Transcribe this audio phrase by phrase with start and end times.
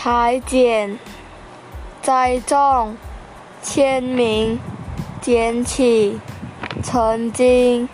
[0.00, 0.96] 裁剪、
[2.00, 2.96] 栽种、
[3.60, 4.60] 签名、
[5.20, 6.20] 捡起、
[6.84, 7.88] 曾经、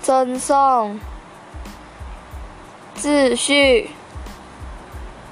[0.00, 0.98] 赠送、
[2.96, 3.90] 秩序、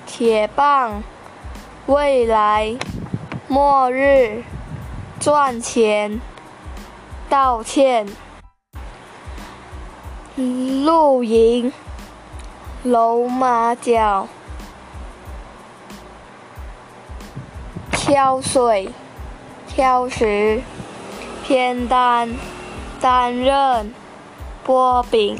[0.07, 1.03] 铁棒、
[1.87, 2.77] 未来、
[3.49, 4.45] 末日、
[5.19, 6.21] 赚钱、
[7.31, 8.07] 道歉、
[10.37, 11.73] 露营、
[12.83, 14.29] 楼马脚。
[18.05, 18.89] 挑水、
[19.69, 20.61] 挑食、
[21.45, 22.35] 偏担、
[23.01, 23.95] 担任、
[24.65, 25.39] 波饼、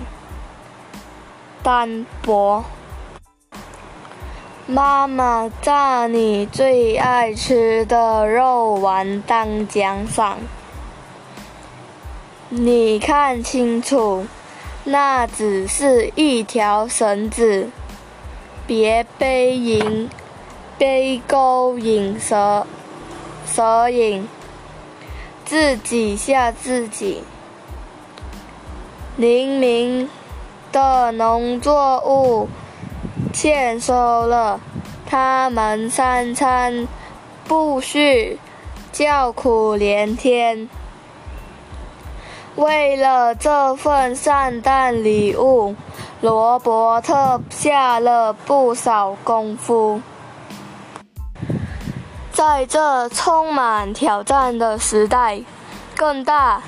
[1.61, 2.65] 单薄。
[4.65, 10.39] 妈妈炸你最爱吃的肉丸当奖赏，
[12.49, 14.25] 你看清楚，
[14.85, 17.69] 那只是一条绳子，
[18.69, 20.09] 别背影。
[20.83, 22.67] 背钩引蛇，
[23.47, 24.29] 蛇引，
[25.45, 27.23] 自己吓自己。
[29.17, 30.11] 黎明
[30.73, 32.49] 的农作物
[33.33, 34.59] 欠收了，
[35.07, 36.89] 他们三餐
[37.47, 38.41] 不续，
[38.91, 40.69] 叫苦连天。
[42.57, 45.77] 为了这份圣诞礼物，
[46.21, 50.01] 罗伯特下了不少功夫。
[52.45, 55.41] 在这充满挑战的时代，
[55.95, 56.61] 更大，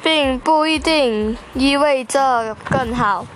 [0.00, 3.26] 并不一定意味着更好。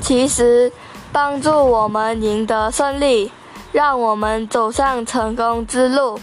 [0.00, 0.72] 其实，
[1.10, 3.32] 帮助我们赢得胜利，
[3.72, 6.20] 让我们走上成功之路，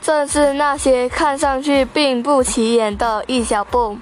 [0.00, 3.98] 正是那些看上去并不起眼的一小步。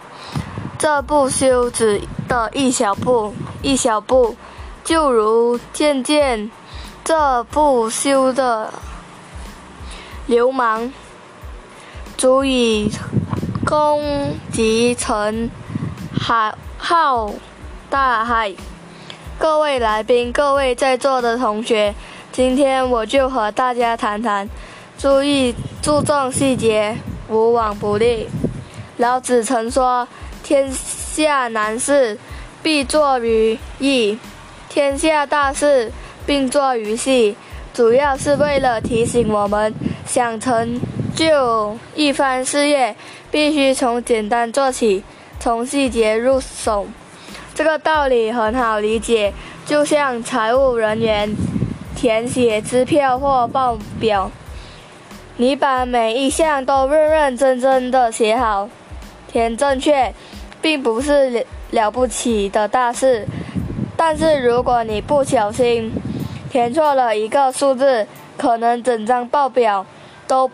[0.78, 3.32] 这不休止的一小步，
[3.62, 4.36] 一小步，
[4.84, 6.50] 就如渐渐。
[7.06, 8.74] 这不休的
[10.26, 10.90] 流氓，
[12.16, 12.90] 足以
[13.64, 15.48] 攻击成
[16.12, 17.32] 海浩
[17.88, 18.52] 大海。
[19.38, 21.94] 各位来宾，各位在座的同学，
[22.32, 24.50] 今天我就和大家谈谈：
[24.98, 26.96] 注意注重细节，
[27.28, 28.28] 无往不利。
[28.96, 30.08] 老子曾说
[30.42, 32.18] ：“天下难事，
[32.64, 34.18] 必作于易；
[34.68, 35.92] 天下大事。”
[36.26, 37.36] 并做于细，
[37.72, 39.72] 主要是为了提醒我们，
[40.04, 40.80] 想成
[41.14, 42.96] 就一番事业，
[43.30, 45.04] 必须从简单做起，
[45.38, 46.86] 从细节入手。
[47.54, 49.32] 这个道理很好理解，
[49.64, 51.34] 就像财务人员
[51.94, 54.30] 填写支票或报表，
[55.36, 58.68] 你把每一项都认认真真的写好，
[59.30, 60.12] 填正确，
[60.60, 63.26] 并不是了不起的大事。
[63.96, 65.90] 但是如果你不小心，
[66.56, 68.06] 填错了一个数字，
[68.38, 69.84] 可能整张报表
[70.26, 70.50] 都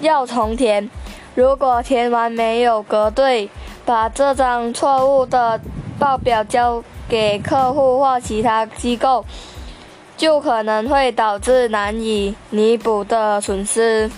[0.00, 0.90] 要重填。
[1.34, 3.48] 如果填完没有核对，
[3.86, 5.58] 把这张错误的
[5.98, 9.24] 报表交给客户或其他机构，
[10.18, 14.10] 就可能会导致难以弥补的损失。